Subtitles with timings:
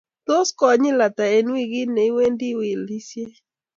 [0.25, 3.35] Tos konyil ata eng wikit ne iwendi wi alisiei